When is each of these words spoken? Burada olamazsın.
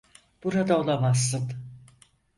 Burada 0.43 0.79
olamazsın. 0.79 1.51